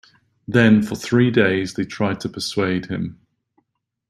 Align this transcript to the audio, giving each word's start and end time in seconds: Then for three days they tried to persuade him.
Then 0.47 0.81
for 0.81 0.95
three 0.95 1.29
days 1.29 1.75
they 1.75 1.83
tried 1.85 2.19
to 2.21 2.29
persuade 2.29 2.87
him. 2.87 3.19